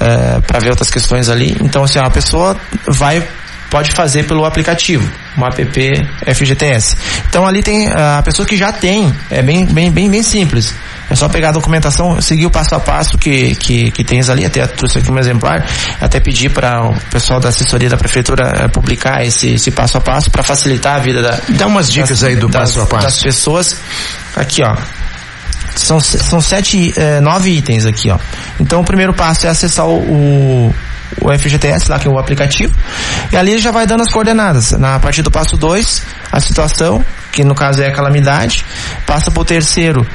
é, 0.00 0.40
para 0.40 0.58
ver 0.58 0.70
outras 0.70 0.90
questões 0.90 1.28
ali. 1.28 1.56
Então, 1.60 1.84
assim, 1.84 1.98
a 1.98 2.10
pessoa 2.10 2.56
vai 2.86 3.22
pode 3.70 3.92
fazer 3.92 4.24
pelo 4.24 4.44
aplicativo, 4.44 5.08
um 5.36 5.44
app 5.44 5.62
FGTS. 6.34 6.96
Então 7.28 7.46
ali 7.46 7.62
tem 7.62 7.88
a 7.88 8.22
pessoa 8.22 8.46
que 8.46 8.56
já 8.56 8.72
tem, 8.72 9.12
é 9.30 9.42
bem, 9.42 9.66
bem, 9.66 9.90
bem, 9.90 10.10
bem 10.10 10.22
simples. 10.22 10.74
É 11.10 11.14
só 11.14 11.28
pegar 11.28 11.50
a 11.50 11.52
documentação, 11.52 12.20
seguir 12.20 12.46
o 12.46 12.50
passo 12.50 12.74
a 12.74 12.80
passo 12.80 13.16
que, 13.16 13.54
que, 13.54 13.90
que 13.90 14.04
tens 14.04 14.28
ali, 14.28 14.44
até 14.44 14.66
trouxe 14.66 14.98
aqui 14.98 15.10
um 15.10 15.18
exemplar, 15.18 15.64
até 16.00 16.20
pedir 16.20 16.50
para 16.50 16.84
o 16.84 16.94
pessoal 17.10 17.40
da 17.40 17.48
assessoria 17.48 17.88
da 17.88 17.96
prefeitura 17.96 18.52
eh, 18.54 18.68
publicar 18.68 19.24
esse, 19.24 19.54
esse 19.54 19.70
passo 19.70 19.96
a 19.96 20.00
passo 20.00 20.30
para 20.30 20.42
facilitar 20.42 20.96
a 20.96 20.98
vida 20.98 21.22
da. 21.22 21.38
Dá 21.48 21.66
umas 21.66 21.90
dicas 21.90 22.20
das, 22.20 22.24
aí 22.24 22.36
do 22.36 22.48
das, 22.48 22.72
passo 22.74 22.80
a 22.82 22.86
passo. 22.86 23.04
Das 23.04 23.22
pessoas. 23.22 23.76
Aqui, 24.36 24.62
ó. 24.62 24.76
São, 25.74 26.00
são 26.00 26.40
sete, 26.40 26.92
eh, 26.96 27.20
nove 27.20 27.50
itens 27.50 27.86
aqui, 27.86 28.10
ó. 28.10 28.18
Então 28.60 28.80
o 28.80 28.84
primeiro 28.84 29.14
passo 29.14 29.46
é 29.46 29.48
acessar 29.48 29.86
o, 29.86 30.74
o 31.20 31.38
FGTS 31.38 31.90
lá, 31.90 31.98
que 31.98 32.06
é 32.06 32.10
o 32.10 32.18
aplicativo, 32.18 32.74
e 33.32 33.36
ali 33.36 33.52
ele 33.52 33.60
já 33.60 33.70
vai 33.70 33.86
dando 33.86 34.02
as 34.02 34.12
coordenadas. 34.12 34.72
Na 34.72 34.98
partir 34.98 35.22
do 35.22 35.30
passo 35.30 35.56
2, 35.56 36.02
a 36.30 36.40
situação, 36.40 37.04
que 37.32 37.44
no 37.44 37.54
caso 37.54 37.82
é 37.82 37.88
a 37.88 37.92
calamidade, 37.92 38.64
passa 39.06 39.30
para 39.30 39.40
o 39.40 39.44
terceiro, 39.44 40.06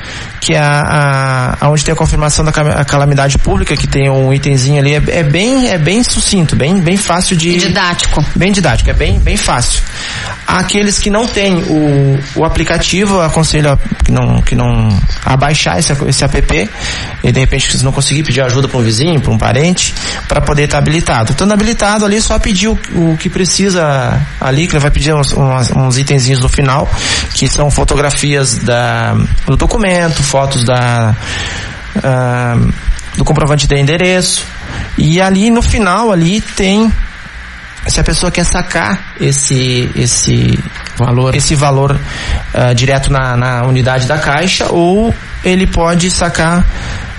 que 0.43 0.53
é 0.53 0.59
a, 0.59 1.57
a, 1.61 1.69
onde 1.69 1.85
tem 1.85 1.93
a 1.93 1.95
confirmação 1.95 2.43
da 2.43 2.51
calamidade 2.51 3.37
pública, 3.37 3.77
que 3.77 3.87
tem 3.87 4.09
um 4.09 4.33
itemzinho 4.33 4.79
ali, 4.79 4.93
é, 4.93 5.01
é, 5.07 5.23
bem, 5.23 5.69
é 5.69 5.77
bem 5.77 6.03
sucinto, 6.03 6.53
bem, 6.53 6.81
bem 6.81 6.97
fácil 6.97 7.37
de. 7.37 7.57
Didático. 7.57 8.23
Bem 8.35 8.51
didático, 8.51 8.89
é 8.89 8.93
bem, 8.93 9.19
bem 9.19 9.37
fácil. 9.37 9.81
Aqueles 10.45 10.99
que 10.99 11.09
não 11.09 11.25
têm 11.25 11.63
o, 11.63 12.19
o 12.35 12.45
aplicativo, 12.45 13.21
aconselho 13.21 13.79
que 14.03 14.11
não, 14.11 14.41
que 14.41 14.53
não 14.53 14.89
a 15.23 15.37
baixar 15.37 15.79
esse, 15.79 15.93
esse 16.07 16.23
app 16.25 16.69
e 17.23 17.31
de 17.31 17.39
repente 17.39 17.77
se 17.77 17.83
não 17.83 17.93
conseguir 17.93 18.23
pedir 18.23 18.41
ajuda 18.41 18.67
para 18.67 18.77
um 18.77 18.83
vizinho, 18.83 19.21
para 19.21 19.31
um 19.31 19.37
parente, 19.37 19.95
para 20.27 20.41
poder 20.41 20.63
estar 20.63 20.77
tá 20.77 20.79
habilitado. 20.79 21.31
Estando 21.31 21.53
habilitado 21.53 22.05
ali, 22.05 22.21
só 22.21 22.37
pedir 22.37 22.67
o, 22.67 22.77
o 22.95 23.17
que 23.17 23.29
precisa 23.29 24.21
ali, 24.41 24.67
que 24.67 24.73
ele 24.73 24.81
vai 24.81 24.91
pedir 24.91 25.13
uns, 25.13 25.31
uns, 25.31 25.71
uns 25.71 25.97
itenzinhos 25.97 26.41
no 26.41 26.49
final, 26.49 26.89
que 27.33 27.47
são 27.47 27.71
fotografias 27.71 28.57
da, 28.57 29.15
do 29.45 29.55
documento, 29.55 30.21
fotos 30.33 30.63
da 30.63 31.15
uh, 31.97 32.73
do 33.15 33.23
comprovante 33.23 33.67
de 33.67 33.79
endereço. 33.79 34.43
E 34.97 35.21
ali 35.21 35.51
no 35.51 35.61
final 35.61 36.11
ali 36.11 36.41
tem 36.41 36.91
se 37.87 37.99
a 37.99 38.03
pessoa 38.03 38.31
quer 38.31 38.43
sacar 38.43 39.13
esse 39.21 39.91
esse 39.95 40.57
valor. 40.97 41.35
esse 41.35 41.53
valor 41.53 41.91
uh, 41.95 42.73
direto 42.73 43.11
na, 43.11 43.37
na 43.37 43.63
unidade 43.67 44.07
da 44.07 44.17
caixa 44.17 44.71
ou 44.71 45.13
ele 45.45 45.67
pode 45.67 46.09
sacar 46.09 46.65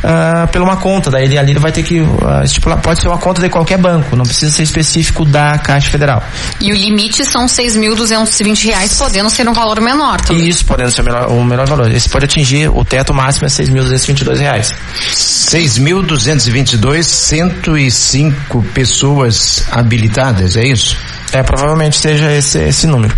uh, 0.05 0.47
pela 0.49 0.65
uma 0.65 0.77
conta. 0.77 1.11
Daí 1.11 1.25
ele, 1.25 1.39
ali 1.39 1.53
ele 1.53 1.59
vai 1.59 1.73
ter 1.73 1.83
que 1.83 2.01
uh, 2.01 2.43
estipular, 2.45 2.79
pode 2.81 3.01
ser 3.01 3.09
uma 3.09 3.19
conta 3.19 3.41
de 3.41 3.49
qualquer 3.49 3.79
banco, 3.79 4.15
não 4.15 4.25
precisa 4.25 4.53
ser 4.53 4.63
específico 4.63 5.25
da 5.25 5.59
Caixa 5.59 5.91
Federal. 5.91 6.23
E 6.61 6.71
o 6.73 6.77
limite 6.77 7.25
são 7.25 7.47
6.220 7.47 8.67
reais, 8.67 8.95
podendo 8.95 9.31
ser 9.31 9.49
um 9.49 9.53
valor 9.53 9.81
menor 9.81 10.21
também. 10.21 10.49
Isso, 10.49 10.65
podendo 10.65 10.91
ser 10.91 11.01
o 11.01 11.05
menor, 11.05 11.31
o 11.31 11.45
menor 11.45 11.67
valor. 11.67 11.91
Esse 11.91 12.09
pode 12.09 12.27
atingir, 12.27 12.69
o 12.69 12.85
teto 12.85 13.15
máximo 13.15 13.47
é 13.47 13.49
6.222 13.49 14.39
reais. 14.39 14.75
6.222, 15.11 17.03
105 17.03 18.63
pessoas 18.75 19.65
habilitadas, 19.71 20.57
é 20.57 20.67
isso? 20.67 20.97
É, 21.35 21.43
provavelmente 21.43 21.99
seja 21.99 22.33
esse, 22.33 22.61
esse 22.61 22.87
número. 22.87 23.13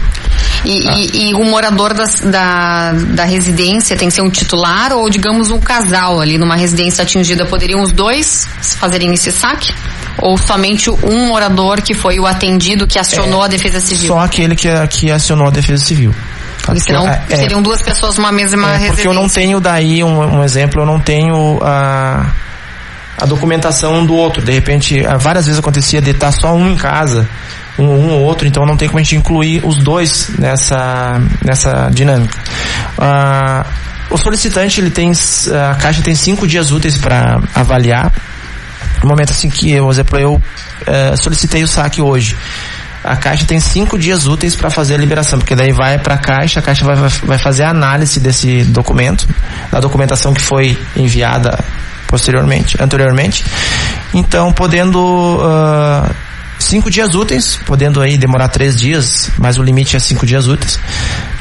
E, 0.64 0.88
ah. 0.88 0.94
e, 0.96 1.28
e 1.28 1.34
o 1.34 1.44
morador 1.44 1.92
da, 1.92 2.06
da, 2.24 2.92
da, 2.92 3.24
residência 3.24 3.94
tem 3.94 4.08
que 4.08 4.14
ser 4.14 4.22
um 4.22 4.30
titular 4.30 4.90
ou, 4.94 5.10
digamos, 5.10 5.50
um 5.50 5.60
casal 5.60 6.18
ali 6.18 6.38
numa 6.38 6.56
residência 6.56 7.02
atingida? 7.02 7.44
Poderiam 7.44 7.82
os 7.82 7.92
dois 7.92 8.48
fazerem 8.78 9.12
esse 9.12 9.30
saque? 9.30 9.70
Ou 10.22 10.38
somente 10.38 10.88
um 10.88 11.26
morador 11.26 11.82
que 11.82 11.92
foi 11.92 12.18
o 12.18 12.26
atendido 12.26 12.86
que 12.86 12.98
acionou 12.98 13.42
é, 13.42 13.44
a 13.44 13.48
Defesa 13.48 13.80
Civil? 13.80 14.08
Só 14.08 14.20
aquele 14.20 14.56
que, 14.56 14.68
que 14.88 15.10
acionou 15.10 15.48
a 15.48 15.50
Defesa 15.50 15.84
Civil. 15.84 16.14
Porque 16.64 16.80
senão 16.80 17.06
é, 17.06 17.22
é, 17.28 17.36
seriam 17.36 17.60
duas 17.60 17.82
pessoas 17.82 18.16
numa 18.16 18.32
mesma 18.32 18.68
é, 18.68 18.72
residência. 18.72 18.94
Porque 18.94 19.08
eu 19.08 19.12
não 19.12 19.28
tenho 19.28 19.60
daí 19.60 20.02
um, 20.02 20.38
um 20.38 20.42
exemplo, 20.42 20.80
eu 20.80 20.86
não 20.86 20.98
tenho 20.98 21.58
a, 21.62 22.32
a 23.20 23.26
documentação 23.26 24.06
do 24.06 24.14
outro. 24.14 24.42
De 24.42 24.52
repente, 24.52 25.02
várias 25.20 25.44
vezes 25.44 25.58
acontecia 25.58 26.00
de 26.00 26.12
estar 26.12 26.32
só 26.32 26.54
um 26.54 26.70
em 26.70 26.76
casa 26.76 27.28
um, 27.78 27.84
um 27.84 28.10
ou 28.10 28.20
outro, 28.22 28.46
então 28.46 28.64
não 28.64 28.76
tem 28.76 28.88
como 28.88 28.98
a 28.98 29.02
gente 29.02 29.16
incluir 29.16 29.64
os 29.64 29.76
dois 29.76 30.30
nessa, 30.38 31.20
nessa 31.44 31.88
dinâmica. 31.92 32.38
Ah, 32.98 33.66
o 34.10 34.16
solicitante, 34.16 34.80
ele 34.80 34.90
tem, 34.90 35.12
a 35.70 35.74
Caixa 35.74 36.02
tem 36.02 36.14
cinco 36.14 36.46
dias 36.46 36.70
úteis 36.70 36.96
para 36.96 37.40
avaliar. 37.54 38.12
No 39.02 39.08
momento 39.08 39.30
assim 39.30 39.50
que, 39.50 39.78
por 39.78 39.90
exemplo, 39.90 40.18
eu 40.18 40.42
eh, 40.86 41.14
solicitei 41.16 41.62
o 41.62 41.68
saque 41.68 42.00
hoje 42.00 42.36
a 43.06 43.14
Caixa 43.14 43.44
tem 43.44 43.60
cinco 43.60 43.96
dias 43.96 44.26
úteis 44.26 44.56
para 44.56 44.68
fazer 44.68 44.94
a 44.94 44.98
liberação, 44.98 45.38
porque 45.38 45.54
daí 45.54 45.70
vai 45.70 45.96
para 45.96 46.14
a 46.14 46.18
Caixa, 46.18 46.58
a 46.58 46.62
Caixa 46.62 46.84
vai, 46.84 46.96
vai 46.96 47.38
fazer 47.38 47.62
a 47.62 47.70
análise 47.70 48.18
desse 48.18 48.64
documento, 48.64 49.28
da 49.70 49.78
documentação 49.78 50.34
que 50.34 50.40
foi 50.40 50.76
enviada 50.96 51.56
posteriormente, 52.08 52.76
anteriormente. 52.82 53.44
Então, 54.12 54.52
podendo 54.52 54.98
uh, 55.00 56.10
cinco 56.58 56.90
dias 56.90 57.14
úteis, 57.14 57.58
podendo 57.66 58.00
aí 58.00 58.16
demorar 58.16 58.48
três 58.48 58.78
dias, 58.78 59.30
mas 59.38 59.58
o 59.58 59.62
limite 59.62 59.96
é 59.96 59.98
cinco 59.98 60.26
dias 60.26 60.46
úteis. 60.46 60.78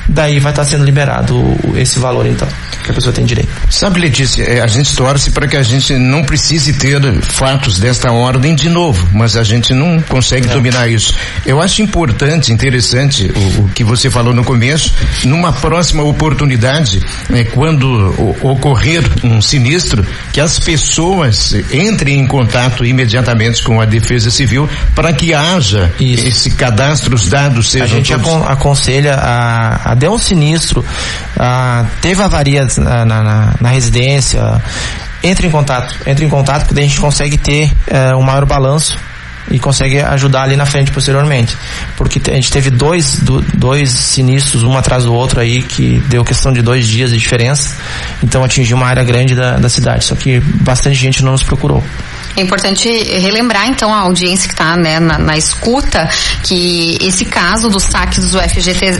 Daí 0.07 0.39
vai 0.39 0.51
estar 0.51 0.65
sendo 0.65 0.85
liberado 0.85 1.35
esse 1.75 1.99
valor 1.99 2.25
então, 2.25 2.47
que 2.85 2.91
a 2.91 2.93
pessoa 2.93 3.11
tem 3.11 3.25
direito. 3.25 3.49
Sabe, 3.69 3.99
Letícia, 3.99 4.43
é, 4.43 4.61
a 4.61 4.67
gente 4.67 4.95
torce 4.95 5.31
para 5.31 5.47
que 5.47 5.57
a 5.57 5.63
gente 5.63 5.93
não 5.97 6.23
precise 6.23 6.73
ter 6.73 7.01
fatos 7.21 7.79
desta 7.79 8.11
ordem 8.11 8.55
de 8.55 8.69
novo, 8.69 9.07
mas 9.13 9.35
a 9.35 9.43
gente 9.43 9.73
não 9.73 9.99
consegue 10.01 10.47
é. 10.47 10.53
dominar 10.53 10.87
isso. 10.87 11.13
Eu 11.45 11.61
acho 11.61 11.81
importante, 11.81 12.51
interessante 12.51 13.31
o, 13.35 13.63
o, 13.63 13.69
que 13.69 13.83
você 13.83 14.09
falou 14.09 14.33
no 14.33 14.43
começo, 14.43 14.93
numa 15.23 15.51
próxima 15.51 16.03
oportunidade, 16.03 17.01
é, 17.33 17.43
quando 17.43 17.85
o, 17.85 18.51
ocorrer 18.51 19.03
um 19.23 19.41
sinistro, 19.41 20.05
que 20.31 20.39
as 20.39 20.59
pessoas 20.59 21.53
entrem 21.73 22.19
em 22.19 22.27
contato 22.27 22.85
imediatamente 22.85 23.63
com 23.63 23.81
a 23.81 23.85
Defesa 23.85 24.29
Civil 24.29 24.69
para 24.93 25.11
que 25.11 25.33
haja 25.33 25.91
isso. 25.99 26.27
esse 26.27 26.51
cadastro, 26.51 27.15
os 27.15 27.27
dados 27.27 27.71
sejam 27.71 27.85
A 27.85 27.89
gente 27.89 28.13
todos... 28.13 28.47
aconselha 28.47 29.15
a, 29.15 29.91
a 29.91 29.95
deu 29.95 30.13
um 30.13 30.19
sinistro, 30.19 30.85
ah, 31.37 31.85
teve 32.01 32.21
avaria 32.21 32.65
na, 32.81 33.05
na, 33.05 33.53
na, 33.59 33.69
residência, 33.69 34.61
entre 35.23 35.47
em 35.47 35.51
contato, 35.51 35.95
entre 36.05 36.25
em 36.25 36.29
contato 36.29 36.65
porque 36.65 36.79
a 36.79 36.83
gente 36.83 36.99
consegue 36.99 37.37
ter 37.37 37.71
eh, 37.87 38.15
um 38.15 38.21
maior 38.21 38.45
balanço 38.45 38.97
e 39.49 39.59
consegue 39.59 39.99
ajudar 39.99 40.43
ali 40.43 40.55
na 40.55 40.65
frente 40.65 40.91
posteriormente. 40.91 41.55
Porque 41.97 42.19
a 42.31 42.35
gente 42.35 42.51
teve 42.51 42.69
dois, 42.69 43.19
do, 43.19 43.41
dois 43.53 43.89
sinistros, 43.91 44.63
um 44.63 44.77
atrás 44.77 45.03
do 45.03 45.13
outro 45.13 45.39
aí, 45.39 45.61
que 45.61 45.99
deu 46.07 46.23
questão 46.23 46.51
de 46.51 46.61
dois 46.61 46.87
dias 46.87 47.11
de 47.11 47.17
diferença, 47.17 47.75
então 48.23 48.43
atingiu 48.43 48.77
uma 48.77 48.87
área 48.87 49.03
grande 49.03 49.35
da, 49.35 49.57
da 49.57 49.69
cidade, 49.69 50.05
só 50.05 50.15
que 50.15 50.39
bastante 50.39 50.95
gente 50.95 51.23
não 51.23 51.31
nos 51.33 51.43
procurou. 51.43 51.83
É 52.37 52.41
importante 52.41 52.89
relembrar, 52.89 53.67
então, 53.67 53.93
a 53.93 53.99
audiência 53.99 54.47
que 54.47 54.53
está 54.53 54.75
né, 54.75 54.99
na, 54.99 55.17
na, 55.17 55.37
escuta, 55.37 56.09
que 56.43 56.97
esse 57.01 57.23
caso 57.23 57.69
dos 57.69 57.83
saques 57.83 58.31
do 58.31 58.39
FGT, 58.39 58.91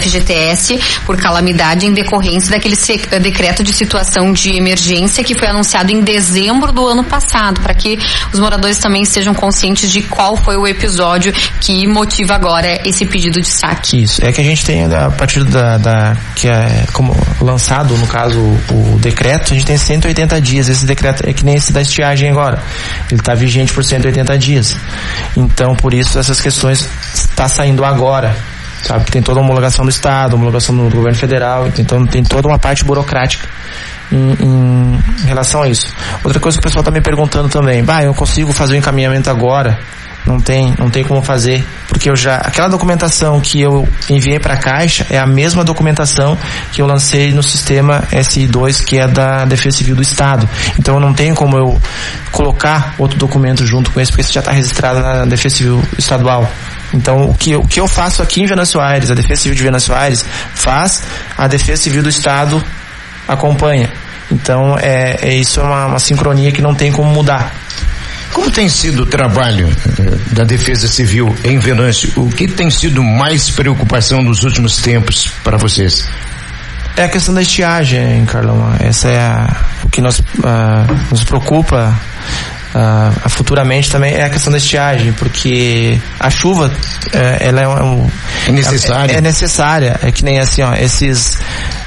FGTS 0.00 0.78
por 1.04 1.16
calamidade 1.16 1.86
em 1.86 1.92
decorrência 1.92 2.50
daquele 2.50 2.76
decreto 3.20 3.64
de 3.64 3.72
situação 3.72 4.32
de 4.32 4.56
emergência 4.56 5.24
que 5.24 5.34
foi 5.34 5.48
anunciado 5.48 5.90
em 5.90 6.02
dezembro 6.02 6.70
do 6.72 6.86
ano 6.86 7.02
passado, 7.02 7.60
para 7.60 7.74
que 7.74 7.98
os 8.32 8.38
moradores 8.38 8.78
também 8.78 9.02
estejam 9.02 9.34
conscientes 9.34 9.90
de 9.90 10.02
qual 10.02 10.36
foi 10.36 10.56
o 10.56 10.66
episódio 10.66 11.32
que 11.60 11.86
motiva 11.88 12.34
agora 12.34 12.80
esse 12.88 13.04
pedido 13.06 13.40
de 13.40 13.48
saque. 13.48 14.02
Isso, 14.02 14.24
é 14.24 14.30
que 14.30 14.40
a 14.40 14.44
gente 14.44 14.64
tem 14.64 14.84
a 14.84 15.10
partir 15.10 15.42
da, 15.44 15.78
da 15.78 16.16
que 16.36 16.48
é 16.48 16.86
como 16.92 17.14
lançado, 17.40 17.96
no 17.96 18.06
caso, 18.06 18.38
o 18.70 18.98
decreto, 19.00 19.52
a 19.52 19.54
gente 19.54 19.66
tem 19.66 19.76
180 19.76 20.40
dias, 20.40 20.68
esse 20.68 20.86
decreto 20.86 21.28
é 21.28 21.32
que 21.32 21.44
nem 21.44 21.56
esse 21.56 21.72
da 21.72 21.82
estiagem 21.82 22.30
agora 22.30 22.62
ele 23.10 23.20
está 23.20 23.34
vigente 23.34 23.72
por 23.72 23.84
180 23.84 24.38
dias. 24.38 24.76
Então, 25.36 25.74
por 25.74 25.92
isso, 25.92 26.18
essas 26.18 26.40
questões 26.40 26.88
está 27.14 27.48
saindo 27.48 27.84
agora. 27.84 28.34
Sabe, 28.82 29.10
tem 29.10 29.22
toda 29.22 29.40
a 29.40 29.42
homologação 29.42 29.82
do 29.84 29.90
Estado, 29.90 30.34
homologação 30.34 30.76
do 30.76 30.94
governo 30.94 31.18
federal, 31.18 31.66
então 31.78 32.04
tem 32.06 32.22
toda 32.22 32.46
uma 32.46 32.58
parte 32.58 32.84
burocrática 32.84 33.48
em, 34.12 34.36
em 35.22 35.26
relação 35.26 35.62
a 35.62 35.68
isso. 35.68 35.90
Outra 36.22 36.38
coisa 36.38 36.58
que 36.58 36.60
o 36.60 36.62
pessoal 36.62 36.80
está 36.82 36.90
me 36.90 37.00
perguntando 37.00 37.48
também, 37.48 37.82
bah, 37.82 38.02
eu 38.02 38.12
consigo 38.12 38.52
fazer 38.52 38.74
o 38.74 38.76
encaminhamento 38.76 39.30
agora? 39.30 39.78
Não 40.26 40.40
tem, 40.40 40.74
não 40.78 40.88
tem 40.88 41.04
como 41.04 41.20
fazer, 41.22 41.62
porque 41.86 42.08
eu 42.08 42.16
já 42.16 42.36
aquela 42.36 42.66
documentação 42.68 43.38
que 43.40 43.60
eu 43.60 43.86
enviei 44.08 44.38
para 44.38 44.54
a 44.54 44.56
Caixa 44.56 45.06
é 45.10 45.18
a 45.18 45.26
mesma 45.26 45.62
documentação 45.62 46.38
que 46.72 46.80
eu 46.80 46.86
lancei 46.86 47.30
no 47.32 47.42
sistema 47.42 48.02
SI2, 48.10 48.82
que 48.84 48.98
é 48.98 49.06
da 49.06 49.44
Defesa 49.44 49.76
Civil 49.76 49.94
do 49.94 50.00
Estado. 50.02 50.48
Então 50.78 50.94
eu 50.94 51.00
não 51.00 51.12
tenho 51.12 51.34
como 51.34 51.58
eu 51.58 51.78
colocar 52.32 52.94
outro 52.96 53.18
documento 53.18 53.66
junto 53.66 53.90
com 53.90 54.00
esse, 54.00 54.10
porque 54.10 54.22
isso 54.22 54.32
já 54.32 54.40
está 54.40 54.50
registrado 54.50 55.00
na 55.00 55.26
Defesa 55.26 55.56
Civil 55.56 55.82
Estadual. 55.98 56.50
Então, 56.94 57.28
o 57.28 57.34
que, 57.34 57.56
o 57.56 57.66
que 57.66 57.80
eu 57.80 57.88
faço 57.88 58.22
aqui 58.22 58.40
em 58.40 58.46
Venâncio 58.46 58.80
Aires, 58.80 59.10
a 59.10 59.14
Defesa 59.14 59.42
Civil 59.42 59.56
de 59.56 59.62
Venâncio 59.64 59.92
Aires 59.94 60.24
faz, 60.54 61.02
a 61.36 61.48
Defesa 61.48 61.82
Civil 61.82 62.02
do 62.02 62.08
Estado 62.08 62.62
acompanha. 63.26 63.92
Então, 64.30 64.78
é, 64.78 65.16
é 65.20 65.34
isso 65.34 65.60
é 65.60 65.62
uma, 65.62 65.86
uma 65.86 65.98
sincronia 65.98 66.52
que 66.52 66.62
não 66.62 66.74
tem 66.74 66.92
como 66.92 67.10
mudar. 67.10 67.52
Como 68.34 68.50
tem 68.50 68.68
sido 68.68 69.04
o 69.04 69.06
trabalho 69.06 69.68
eh, 69.68 70.34
da 70.34 70.42
Defesa 70.42 70.88
Civil 70.88 71.34
em 71.44 71.56
Venâncio? 71.60 72.12
O 72.16 72.28
que 72.28 72.48
tem 72.48 72.68
sido 72.68 73.02
mais 73.02 73.48
preocupação 73.48 74.20
nos 74.20 74.42
últimos 74.42 74.78
tempos 74.78 75.30
para 75.44 75.56
vocês? 75.56 76.04
É 76.96 77.04
a 77.04 77.08
questão 77.08 77.32
da 77.32 77.42
estiagem, 77.42 78.26
Carlão. 78.26 78.74
Essa 78.80 79.08
é 79.08 79.18
a, 79.18 79.56
o 79.84 79.88
que 79.88 80.00
nos, 80.00 80.18
uh, 80.18 80.24
nos 81.10 81.22
preocupa 81.22 81.96
uh, 82.74 83.28
futuramente 83.28 83.88
também 83.88 84.12
é 84.14 84.24
a 84.24 84.30
questão 84.30 84.50
da 84.50 84.58
estiagem, 84.58 85.12
porque 85.12 85.96
a 86.18 86.28
chuva 86.28 86.66
uh, 86.66 87.10
ela 87.38 87.60
é, 87.62 87.68
um, 87.68 88.10
é 88.48 88.52
necessária. 88.52 89.12
É, 89.12 89.16
é, 89.16 89.20
necessária. 89.20 90.00
É 90.02 90.10
que 90.10 90.24
nem 90.24 90.40
assim, 90.40 90.62
ó, 90.62 90.74
esses 90.74 91.38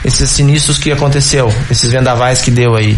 esses 0.04 0.30
sinistros 0.30 0.78
que 0.78 0.94
aconteceu, 0.94 1.54
esses 1.70 1.92
vendavais 1.92 2.42
que 2.42 2.52
deu 2.52 2.74
aí 2.74 2.98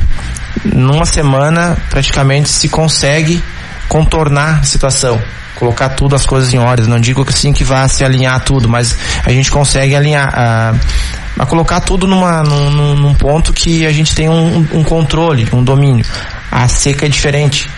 numa 0.65 1.06
semana 1.06 1.77
praticamente 1.89 2.50
se 2.50 2.70
consegue 2.70 3.44
contornar 3.88 4.60
a 4.60 4.63
situação 4.63 5.20
colocar 5.60 5.89
tudo 5.89 6.15
as 6.15 6.25
coisas 6.25 6.53
em 6.53 6.58
ordem. 6.58 6.88
Não 6.88 7.00
digo 7.00 7.25
que 7.25 7.34
sim 7.34 7.51
que 7.51 7.65
vá 7.65 7.86
se 7.88 8.03
alinhar 8.03 8.39
tudo, 8.39 8.70
mas 8.70 8.98
a 9.25 9.29
gente 9.29 9.51
consegue 9.51 9.94
alinhar. 9.94 10.29
Uh, 10.29 10.79
mas 11.36 11.48
colocar 11.50 11.82
tudo 11.82 12.08
numa, 12.08 12.41
num, 12.44 12.96
num 12.96 13.13
ponto 13.13 13.51
que 13.51 13.86
a 13.86 13.91
gente 13.91 14.15
tem 14.15 14.29
um, 14.29 14.65
um 14.72 14.84
controle, 14.84 15.48
um 15.51 15.62
domínio. 15.62 16.06
A 16.50 16.68
seca 16.70 17.06
é 17.06 17.10
diferente. 17.10 17.70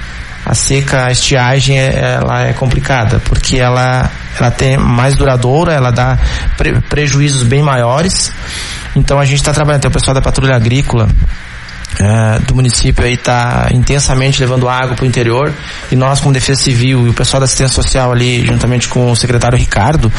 A 0.46 0.56
seca, 0.56 1.06
a 1.06 1.12
estiagem, 1.12 1.78
é, 1.78 2.18
ela 2.20 2.48
é 2.48 2.54
complicada, 2.54 3.20
porque 3.26 3.58
ela, 3.58 4.10
ela 4.40 4.50
tem 4.50 4.78
mais 4.78 5.16
duradoura, 5.16 5.74
ela 5.74 5.92
dá 5.92 6.18
pre, 6.58 6.80
prejuízos 6.82 7.44
bem 7.44 7.62
maiores. 7.62 8.32
Então 8.96 9.20
a 9.20 9.26
gente 9.26 9.38
está 9.38 9.54
trabalhando, 9.54 9.82
tem 9.82 9.90
o 9.90 9.94
pessoal 9.94 10.16
da 10.16 10.22
patrulha 10.22 10.56
agrícola, 10.56 11.08
é, 12.00 12.40
do 12.40 12.56
município 12.56 13.04
aí 13.04 13.14
está 13.14 13.68
intensamente 13.72 14.40
levando 14.40 14.70
água 14.70 14.96
para 14.96 15.04
o 15.04 15.08
interior. 15.08 15.54
E 15.92 15.96
nós 15.96 16.20
como 16.20 16.34
Defesa 16.34 16.62
Civil 16.62 17.08
e 17.08 17.10
o 17.10 17.14
pessoal 17.14 17.40
da 17.40 17.46
assistência 17.46 17.74
social 17.74 18.12
ali 18.12 18.46
juntamente 18.46 18.88
com 18.88 19.12
o 19.12 19.16
secretário 19.16 19.58
Ricardo 19.58 20.12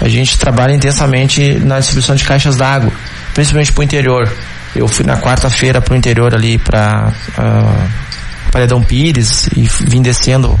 a 0.00 0.08
gente 0.08 0.38
trabalha 0.38 0.72
intensamente 0.72 1.54
na 1.54 1.78
distribuição 1.78 2.14
de 2.14 2.24
caixas 2.24 2.56
d'água 2.56 2.92
principalmente 3.34 3.72
para 3.72 3.80
o 3.80 3.84
interior. 3.84 4.32
Eu 4.74 4.88
fui 4.88 5.04
na 5.04 5.16
quarta-feira 5.16 5.80
para 5.80 5.94
o 5.94 5.96
interior 5.96 6.34
ali 6.34 6.58
para 6.58 7.12
uh, 7.38 8.50
Paredão 8.50 8.82
Pires 8.82 9.48
e 9.56 9.68
vim 9.88 10.02
descendo 10.02 10.58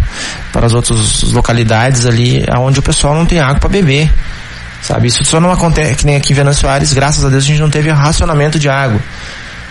para 0.52 0.66
as 0.66 0.74
outras 0.74 1.22
localidades 1.32 2.06
ali 2.06 2.44
onde 2.58 2.80
o 2.80 2.82
pessoal 2.82 3.14
não 3.14 3.24
tem 3.24 3.40
água 3.40 3.60
para 3.60 3.68
beber 3.68 4.10
sabe? 4.82 5.08
Isso 5.08 5.24
só 5.24 5.40
não 5.40 5.50
acontece 5.50 5.94
que 5.96 6.06
nem 6.06 6.16
aqui 6.16 6.32
em 6.32 6.36
Venâncio 6.36 6.62
Soares 6.62 6.92
graças 6.92 7.24
a 7.24 7.28
Deus 7.28 7.44
a 7.44 7.46
gente 7.46 7.60
não 7.60 7.70
teve 7.70 7.90
racionamento 7.90 8.58
de 8.58 8.68
água 8.68 9.00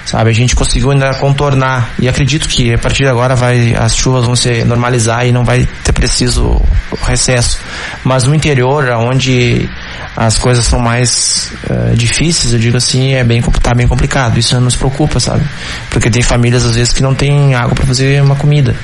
sabe? 0.05 0.29
A 0.29 0.33
gente 0.33 0.55
conseguiu 0.55 0.91
ainda 0.91 1.13
contornar 1.15 1.89
e 1.99 2.07
acredito 2.07 2.47
que 2.47 2.73
a 2.73 2.77
partir 2.77 3.03
de 3.03 3.09
agora 3.09 3.35
vai 3.35 3.75
as 3.75 3.95
chuvas 3.95 4.25
vão 4.25 4.35
se 4.35 4.63
normalizar 4.63 5.25
e 5.25 5.31
não 5.31 5.43
vai 5.43 5.67
ter 5.83 5.91
preciso 5.91 6.61
recesso. 7.03 7.59
Mas 8.03 8.23
no 8.23 8.35
interior, 8.35 8.89
onde 8.91 9.69
as 10.15 10.37
coisas 10.37 10.65
são 10.65 10.79
mais 10.79 11.51
uh, 11.69 11.95
difíceis, 11.95 12.53
eu 12.53 12.59
digo 12.59 12.77
assim, 12.77 13.13
é 13.13 13.23
bem 13.23 13.41
tá 13.41 13.73
bem 13.73 13.87
complicado. 13.87 14.37
Isso 14.37 14.59
nos 14.61 14.75
preocupa, 14.75 15.19
sabe? 15.19 15.43
Porque 15.89 16.09
tem 16.09 16.21
famílias 16.21 16.65
às 16.65 16.75
vezes 16.75 16.93
que 16.93 17.01
não 17.01 17.15
tem 17.15 17.55
água 17.55 17.75
para 17.75 17.85
fazer 17.85 18.21
uma 18.21 18.35
comida 18.35 18.75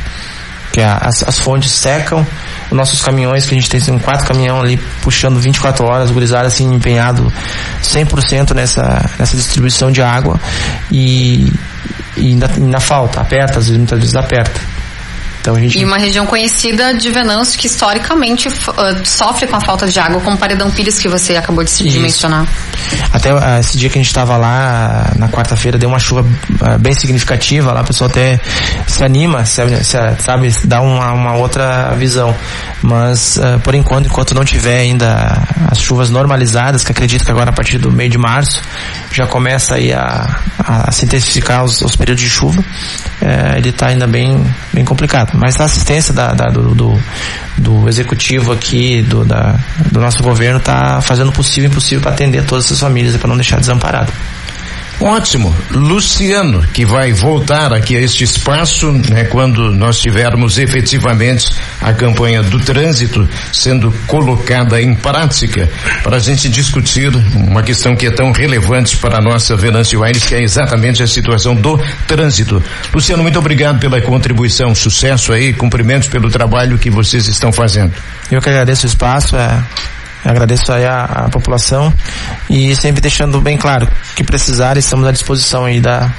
que 0.71 0.81
as, 0.81 1.27
as 1.27 1.37
fontes 1.37 1.71
secam, 1.71 2.25
os 2.71 2.77
nossos 2.77 3.01
caminhões, 3.01 3.45
que 3.45 3.53
a 3.53 3.59
gente 3.59 3.69
tem 3.69 3.79
assim, 3.79 3.99
quatro 3.99 4.25
caminhões 4.25 4.63
ali 4.63 4.77
puxando 5.01 5.39
24 5.39 5.85
horas, 5.85 6.09
gurizada 6.09 6.47
assim 6.47 6.73
empenhado 6.73 7.31
100% 7.83 8.53
nessa, 8.55 9.09
nessa 9.19 9.35
distribuição 9.35 9.91
de 9.91 10.01
água 10.01 10.39
e, 10.89 11.51
e 12.15 12.27
ainda, 12.27 12.49
ainda 12.55 12.79
falta, 12.79 13.19
aperta, 13.19 13.59
às 13.59 13.65
vezes, 13.65 13.77
muitas 13.77 13.99
vezes 13.99 14.15
aperta. 14.15 14.59
Então, 15.41 15.60
gente... 15.60 15.77
E 15.77 15.83
uma 15.83 15.98
região 15.98 16.25
conhecida 16.25 16.93
de 16.93 17.10
Venâncio 17.10 17.60
que 17.60 17.65
historicamente 17.65 18.48
uh, 18.48 18.53
sofre 19.03 19.48
com 19.48 19.55
a 19.55 19.62
falta 19.62 19.88
de 19.88 20.00
água, 20.00 20.21
como 20.21 20.38
Paredão 20.38 20.69
Pires, 20.69 21.00
que 21.00 21.07
você 21.07 21.36
acabou 21.36 21.63
de, 21.63 21.71
de 21.71 22.00
mencionar. 22.00 22.48
Até 23.12 23.33
uh, 23.33 23.60
esse 23.60 23.75
dia 23.77 23.89
que 23.89 23.98
a 23.98 24.01
gente 24.01 24.10
estava 24.10 24.38
lá, 24.38 25.12
na 25.17 25.27
quarta-feira, 25.27 25.79
deu 25.79 25.89
uma 25.89 25.98
chuva 25.98 26.21
uh, 26.21 26.79
bem 26.79 26.93
significativa, 26.93 27.74
lá 27.74 27.81
o 27.81 27.86
pessoal 27.86 28.10
até 28.10 28.39
se 28.86 29.03
anima, 29.03 29.43
se, 29.43 29.83
se, 29.83 29.98
sabe, 30.19 30.53
dá 30.65 30.79
uma, 30.79 31.12
uma 31.12 31.36
outra 31.36 31.93
visão. 31.98 32.36
Mas, 32.81 33.39
por 33.63 33.75
enquanto, 33.75 34.07
enquanto 34.07 34.33
não 34.33 34.43
tiver 34.43 34.79
ainda 34.79 35.47
as 35.69 35.79
chuvas 35.79 36.09
normalizadas, 36.09 36.83
que 36.83 36.91
acredito 36.91 37.23
que 37.23 37.31
agora 37.31 37.51
a 37.51 37.53
partir 37.53 37.77
do 37.77 37.91
meio 37.91 38.09
de 38.09 38.17
março 38.17 38.61
já 39.11 39.27
começa 39.27 39.75
aí 39.75 39.93
a, 39.93 40.39
a 40.59 40.91
se 40.91 41.05
intensificar 41.05 41.63
os, 41.63 41.81
os 41.81 41.95
períodos 41.95 42.23
de 42.23 42.29
chuva, 42.29 42.63
eh, 43.21 43.55
ele 43.57 43.69
está 43.69 43.88
ainda 43.88 44.07
bem, 44.07 44.43
bem 44.73 44.83
complicado 44.83 45.31
mas 45.33 45.59
a 45.59 45.65
assistência 45.65 46.13
da, 46.13 46.33
da 46.33 46.47
do, 46.47 46.73
do, 46.73 47.00
do, 47.57 47.89
executivo 47.89 48.51
aqui, 48.51 49.01
do, 49.01 49.25
da, 49.25 49.59
do 49.91 50.00
nosso 50.00 50.23
governo, 50.23 50.57
está 50.57 51.01
fazendo 51.01 51.29
o 51.29 51.31
possível 51.31 51.69
e 51.69 51.71
impossível 51.71 52.01
para 52.01 52.11
atender 52.11 52.45
todas 52.45 52.65
essas 52.65 52.79
famílias 52.79 53.15
e 53.15 53.17
para 53.17 53.27
não 53.27 53.35
deixar 53.35 53.59
desamparado. 53.59 54.11
Ótimo. 55.01 55.53
Luciano, 55.72 56.62
que 56.67 56.86
vai 56.86 57.12
voltar 57.12 57.74
aqui 57.74 57.98
a 57.98 58.00
este 58.00 58.24
espaço, 58.24 58.91
né, 58.91 59.24
quando 59.24 59.72
nós 59.72 60.00
tivermos 60.00 60.60
efetivamente 60.60 61.55
a 61.81 61.91
campanha 61.91 62.43
do 62.43 62.60
trânsito 62.60 63.27
sendo 63.51 63.91
colocada 64.05 64.79
em 64.79 64.93
prática, 64.93 65.67
para 66.03 66.17
a 66.17 66.20
gente 66.20 66.48
discutir 66.48 67.12
uma 67.36 67.63
questão 67.63 67.96
que 67.96 68.05
é 68.05 68.12
tão 68.12 68.31
relevante 68.31 68.96
para 68.98 69.17
a 69.17 69.22
nossa 69.22 69.55
Venâncio 69.55 70.03
Aires, 70.03 70.24
que 70.24 70.36
é 70.36 70.43
exatamente 70.43 71.01
a 71.01 71.08
situação 71.08 71.55
do 71.55 71.81
trânsito. 72.05 72.62
Luciano, 72.93 73.24
muito 73.24 73.39
obrigado 73.39 73.79
pela 73.79 74.00
contribuição, 74.01 74.75
sucesso 74.75 75.34
aí, 75.34 75.51
cumprimentos 75.51 76.10
pelo 76.10 76.30
trabalho 76.30 76.78
que 76.78 76.91
vocês 76.91 77.28
estão 77.28 77.52
fazendo. 77.52 77.93
Eu 78.30 78.39
que 78.39 78.49
agradeço 78.49 78.86
o 78.86 78.89
espaço, 78.89 79.36
é 79.36 79.63
agradeço 80.23 80.71
aí 80.71 80.86
a, 80.86 81.03
a, 81.03 81.29
população 81.29 81.93
e 82.49 82.75
sempre 82.75 83.01
deixando 83.01 83.41
bem 83.41 83.57
claro 83.57 83.88
que 84.15 84.23
precisar 84.23 84.77
estamos 84.77 85.07
à 85.07 85.12
disposição 85.12 85.65
aí 85.65 85.79
da, 85.79 86.12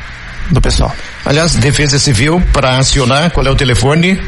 do 0.51 0.61
pessoal. 0.61 0.95
Aliás, 1.25 1.55
Defesa 1.55 1.99
Civil, 1.99 2.43
para 2.53 2.79
acionar, 2.79 3.31
qual 3.31 3.47
é 3.47 3.51
o 3.51 3.55
telefone? 3.55 4.21